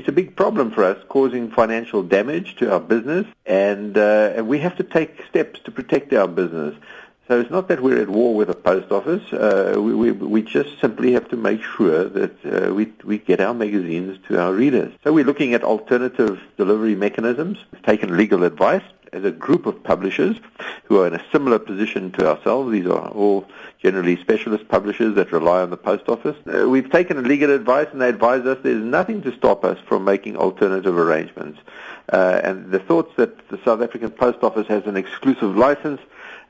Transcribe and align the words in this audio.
It's 0.00 0.08
a 0.08 0.12
big 0.12 0.34
problem 0.34 0.70
for 0.70 0.82
us, 0.82 0.96
causing 1.10 1.50
financial 1.50 2.02
damage 2.02 2.56
to 2.56 2.72
our 2.72 2.80
business, 2.80 3.26
and, 3.44 3.98
uh, 3.98 4.32
and 4.34 4.48
we 4.48 4.58
have 4.60 4.74
to 4.78 4.82
take 4.82 5.22
steps 5.28 5.60
to 5.64 5.70
protect 5.70 6.10
our 6.14 6.26
business. 6.26 6.74
So 7.28 7.38
it's 7.38 7.50
not 7.50 7.68
that 7.68 7.82
we're 7.82 8.00
at 8.00 8.08
war 8.08 8.34
with 8.34 8.48
the 8.48 8.54
post 8.54 8.90
office. 8.90 9.30
Uh, 9.30 9.74
we, 9.76 9.92
we, 9.94 10.12
we 10.12 10.40
just 10.40 10.80
simply 10.80 11.12
have 11.12 11.28
to 11.28 11.36
make 11.36 11.62
sure 11.62 12.08
that 12.08 12.34
uh, 12.46 12.72
we, 12.72 12.90
we 13.04 13.18
get 13.18 13.42
our 13.42 13.52
magazines 13.52 14.18
to 14.28 14.40
our 14.40 14.54
readers. 14.54 14.90
So 15.04 15.12
we're 15.12 15.26
looking 15.26 15.52
at 15.52 15.64
alternative 15.64 16.40
delivery 16.56 16.94
mechanisms. 16.94 17.58
We've 17.70 17.82
taken 17.82 18.16
legal 18.16 18.44
advice 18.44 18.84
as 19.12 19.24
a 19.24 19.30
group 19.30 19.66
of 19.66 19.82
publishers 19.82 20.36
who 20.84 21.00
are 21.00 21.06
in 21.06 21.14
a 21.14 21.24
similar 21.32 21.58
position 21.58 22.12
to 22.12 22.28
ourselves. 22.28 22.70
These 22.70 22.86
are 22.86 23.08
all 23.08 23.46
generally 23.82 24.16
specialist 24.16 24.68
publishers 24.68 25.14
that 25.14 25.32
rely 25.32 25.62
on 25.62 25.70
the 25.70 25.76
post 25.76 26.08
office. 26.08 26.36
Uh, 26.46 26.68
we've 26.68 26.90
taken 26.90 27.22
legal 27.24 27.50
advice 27.50 27.88
and 27.92 28.00
they 28.00 28.08
advise 28.08 28.44
us 28.46 28.58
there's 28.62 28.82
nothing 28.82 29.22
to 29.22 29.34
stop 29.36 29.64
us 29.64 29.78
from 29.86 30.04
making 30.04 30.36
alternative 30.36 30.96
arrangements. 30.96 31.58
Uh, 32.12 32.40
and 32.42 32.70
the 32.70 32.78
thoughts 32.78 33.12
that 33.16 33.48
the 33.48 33.58
South 33.64 33.80
African 33.80 34.10
Post 34.10 34.38
Office 34.42 34.66
has 34.66 34.84
an 34.86 34.96
exclusive 34.96 35.56
license 35.56 36.00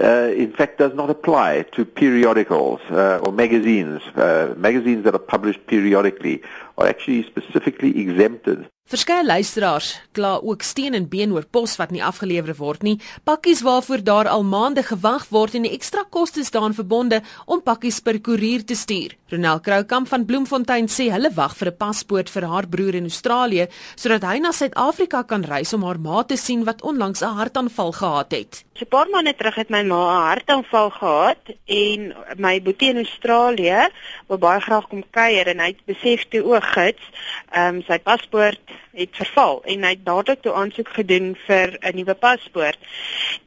uh, 0.00 0.32
in 0.36 0.52
fact 0.52 0.78
does 0.78 0.94
not 0.94 1.10
apply 1.10 1.64
to 1.72 1.84
periodicals 1.84 2.80
uh, 2.90 3.20
or 3.24 3.32
magazines. 3.32 4.02
Uh, 4.16 4.54
magazines 4.56 5.04
that 5.04 5.14
are 5.14 5.26
published 5.34 5.66
periodically 5.66 6.42
are 6.78 6.86
actually 6.86 7.22
specifically 7.22 8.00
exempted 8.00 8.68
Verskeie 8.84 9.24
luisteraars 9.24 9.94
kla 10.12 10.34
ook 10.44 10.62
steen 10.62 10.92
en 10.94 11.06
been 11.08 11.30
oor 11.32 11.46
pos 11.50 11.78
wat 11.80 11.92
nie 11.94 12.02
afgelewer 12.04 12.52
word 12.58 12.82
nie, 12.84 12.98
pakkies 13.24 13.62
waarvoor 13.64 14.02
daar 14.04 14.28
al 14.28 14.42
maande 14.44 14.82
gewag 14.84 15.24
word 15.32 15.54
en 15.56 15.64
die 15.64 15.72
ekstra 15.72 16.02
kostes 16.12 16.52
daaraan 16.52 16.76
verbonde 16.76 17.22
om 17.48 17.62
pakkies 17.64 18.02
per 18.04 18.18
koerier 18.20 18.60
te 18.68 18.76
stuur. 18.76 19.14
Ronel 19.32 19.62
Kroukamp 19.64 20.10
van 20.10 20.26
Bloemfontein 20.28 20.90
sê 20.92 21.08
hulle 21.14 21.30
wag 21.32 21.56
vir 21.56 21.70
'n 21.72 21.76
paspoort 21.78 22.28
vir 22.28 22.44
haar 22.44 22.68
broer 22.68 22.94
in 22.94 23.08
Australië 23.08 23.68
sodat 23.96 24.22
hy 24.22 24.38
na 24.38 24.52
Suid-Afrika 24.52 25.22
kan 25.22 25.44
reis 25.44 25.72
om 25.72 25.82
haar 25.82 25.98
ma 25.98 26.22
te 26.22 26.36
sien 26.36 26.64
wat 26.64 26.82
onlangs 26.82 27.22
'n 27.22 27.36
hartaanval 27.40 27.92
gehad 27.92 28.32
het. 28.32 28.64
So 28.74 28.84
'n 28.84 28.88
paar 28.88 29.08
maande 29.08 29.34
terug 29.34 29.54
het 29.54 29.70
my 29.70 29.82
ma 29.86 30.02
'n 30.16 30.26
hartaanval 30.28 30.90
gehad 30.90 31.42
en 31.66 32.14
my 32.36 32.62
boetie 32.62 32.90
in 32.90 33.02
Australië 33.04 33.88
wou 34.26 34.38
baie 34.38 34.60
graag 34.60 34.88
kom 34.88 35.04
kuier 35.10 35.46
en 35.46 35.60
hy 35.60 35.66
het 35.66 35.84
besef 35.84 36.28
toe 36.28 36.42
o, 36.42 36.60
gits, 36.60 37.04
ehm 37.50 37.76
um, 37.76 37.82
sy 37.82 37.98
paspoort 37.98 38.60
het 38.94 39.10
verval 39.12 39.62
en 39.64 39.82
hy 39.82 39.90
het 39.96 40.04
dadelik 40.06 40.42
toe 40.42 40.52
aansoek 40.54 40.88
gedoen 40.88 41.34
vir 41.46 41.76
'n 41.80 41.96
nuwe 41.96 42.14
paspoort. 42.14 42.78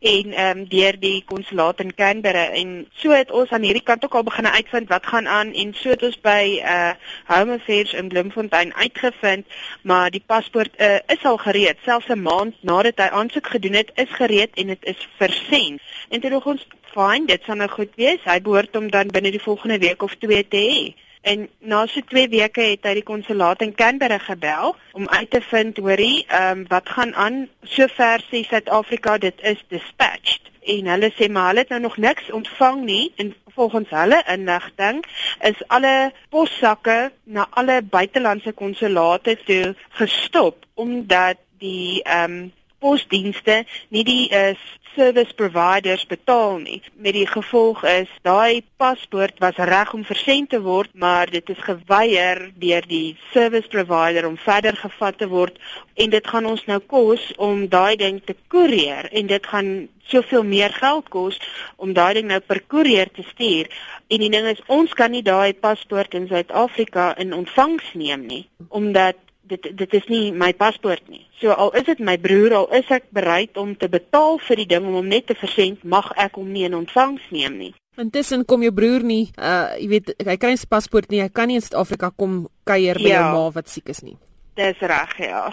En 0.00 0.32
ehm 0.32 0.58
um, 0.58 0.68
deur 0.68 0.98
die 1.00 1.24
konsulaat 1.24 1.80
in 1.80 1.94
Canberra 1.94 2.46
en 2.50 2.86
so 2.94 3.10
het 3.10 3.30
ons 3.30 3.50
aan 3.50 3.62
hierdie 3.62 3.82
kant 3.82 4.04
ook 4.04 4.14
al 4.14 4.22
begin 4.22 4.46
uitvind 4.46 4.88
wat 4.88 5.06
gaan 5.06 5.28
aan 5.28 5.52
en 5.52 5.74
so 5.74 5.88
het 5.88 6.02
ons 6.02 6.20
by 6.20 6.60
uh 6.64 6.92
Home 7.24 7.54
Affairs 7.54 7.92
in 7.92 8.08
Bloemfontein 8.08 8.74
uitgevind 8.74 9.46
maar 9.82 10.10
die 10.10 10.22
paspoort 10.26 10.80
uh, 10.80 10.98
is 11.06 11.24
al 11.24 11.36
gereed. 11.36 11.76
Selfs 11.84 12.08
'n 12.08 12.22
maand 12.22 12.54
nadat 12.60 12.98
hy 12.98 13.08
aansoek 13.08 13.46
gedoen 13.46 13.72
het 13.72 13.90
is 13.94 14.10
gereed 14.10 14.50
en 14.54 14.66
dit 14.66 14.84
is 14.84 15.08
versend. 15.16 15.80
En 16.08 16.20
toe 16.26 16.34
nog 16.34 16.46
ons 16.56 16.68
fyn 16.90 17.26
dit 17.30 17.42
sal 17.46 17.62
nou 17.62 17.68
goed 17.70 17.92
wees 17.94 18.22
hy 18.26 18.40
behoort 18.42 18.76
om 18.76 18.90
dan 18.90 19.12
binne 19.14 19.30
die 19.30 19.42
volgende 19.42 19.78
week 19.78 20.02
of 20.02 20.18
twee 20.18 20.42
te 20.42 20.62
hê 20.68 20.78
En 21.26 21.48
na 21.58 21.80
so 21.90 22.00
2 22.06 22.28
weke 22.30 22.62
het 22.62 22.84
hy 22.86 22.92
die 23.00 23.06
konsulaat 23.06 23.62
in 23.64 23.72
Canberra 23.74 24.20
gebel 24.22 24.76
om 24.94 25.08
uit 25.10 25.30
te 25.30 25.40
vind 25.42 25.80
hoorie, 25.82 26.20
ehm 26.28 26.60
um, 26.60 26.66
wat 26.70 26.92
gaan 26.94 27.14
aan? 27.18 27.38
Sover 27.66 28.22
sê 28.28 28.44
Suid-Afrika 28.46 29.16
dit 29.18 29.42
is 29.50 29.64
dispatched. 29.74 30.46
En 30.76 30.86
hulle 30.92 31.10
sê 31.16 31.26
maar 31.26 31.48
hulle 31.50 31.64
het 31.64 31.72
nou 31.74 31.80
nog 31.88 31.96
niks 32.04 32.30
ontvang 32.30 32.84
nie 32.84 33.10
en 33.16 33.34
volgens 33.58 33.90
hulle 33.90 34.20
inligting 34.36 35.02
is 35.50 35.66
alle 35.66 36.12
possakke 36.30 37.10
na 37.24 37.48
alle 37.50 37.80
buitelandse 37.82 38.52
konsulate 38.52 39.34
toe 39.50 39.74
gestop 39.98 40.62
omdat 40.74 41.42
die 41.58 42.04
ehm 42.04 42.38
um, 42.38 42.52
posdienste 42.78 43.64
nie 43.94 44.04
die 44.04 44.24
uh, 44.34 44.54
service 44.96 45.34
providers 45.34 46.06
betaal 46.06 46.58
nie. 46.58 46.80
Met 46.94 47.12
die 47.16 47.26
gevolg 47.28 47.82
is 47.84 48.12
daai 48.24 48.62
paspoort 48.80 49.38
was 49.44 49.58
reg 49.70 49.92
om 49.94 50.04
versend 50.08 50.50
te 50.50 50.60
word, 50.64 50.90
maar 50.94 51.30
dit 51.30 51.48
is 51.52 51.60
geweier 51.68 52.46
deur 52.56 52.86
die 52.88 53.16
service 53.32 53.68
provider 53.68 54.26
om 54.28 54.38
verder 54.40 54.76
gevat 54.80 55.18
te 55.20 55.28
word 55.28 55.60
en 55.94 56.10
dit 56.10 56.32
gaan 56.32 56.48
ons 56.48 56.64
nou 56.70 56.80
kos 56.80 57.28
om 57.36 57.66
daai 57.72 57.96
ding 58.00 58.22
te 58.24 58.36
koerier 58.52 59.10
en 59.12 59.28
dit 59.28 59.52
gaan 59.52 59.70
soveel 60.08 60.44
meer 60.46 60.72
geld 60.72 61.08
kos 61.12 61.38
om 61.76 61.92
daai 61.92 62.14
ding 62.20 62.30
nou 62.30 62.40
per 62.40 62.62
koerier 62.64 63.10
te 63.12 63.24
stuur. 63.34 63.68
En 64.08 64.22
die 64.22 64.32
ding 64.32 64.48
is 64.48 64.62
ons 64.72 64.92
kan 64.96 65.12
nie 65.12 65.24
daai 65.26 65.52
paspoort 65.52 66.14
in 66.14 66.28
Suid-Afrika 66.30 67.12
in 67.20 67.36
ontvangs 67.36 67.92
neem 67.94 68.26
nie 68.26 68.44
omdat 68.68 69.25
dit 69.48 69.68
dit 69.78 69.94
is 69.94 70.06
nie 70.10 70.32
my 70.32 70.52
paspoort 70.56 71.08
nie. 71.08 71.24
So 71.40 71.54
al 71.54 71.72
is 71.78 71.86
dit 71.88 72.02
my 72.02 72.16
broer, 72.18 72.54
al 72.54 72.68
is 72.76 72.90
ek 72.92 73.10
bereid 73.14 73.56
om 73.60 73.74
te 73.76 73.88
betaal 73.92 74.38
vir 74.48 74.62
die 74.62 74.68
ding 74.74 74.86
om 74.88 74.98
hom 75.00 75.10
net 75.10 75.28
te 75.30 75.36
versend, 75.38 75.84
mag 75.84 76.10
ek 76.16 76.38
hom 76.40 76.52
nie 76.52 76.66
in 76.68 76.76
ontvangs 76.78 77.24
neem 77.34 77.58
nie. 77.60 77.72
Intussen 77.96 78.44
kom 78.44 78.64
jou 78.64 78.74
broer 78.76 79.06
nie, 79.06 79.24
uh 79.40 79.72
jy 79.80 79.88
weet, 79.94 80.14
hy 80.20 80.36
kry 80.40 80.52
sy 80.56 80.68
paspoort 80.68 81.08
nie, 81.12 81.22
hy 81.24 81.32
kan 81.32 81.48
nie 81.48 81.56
in 81.60 81.64
Suid-Afrika 81.64 82.12
kom 82.12 82.44
kuier 82.68 83.00
by 83.00 83.08
ja. 83.08 83.22
jou 83.22 83.36
ma 83.38 83.48
wat 83.54 83.72
siek 83.72 83.88
is 83.92 84.02
nie. 84.04 84.18
Dis 84.56 84.80
reg, 84.80 85.16
ja. 85.20 85.48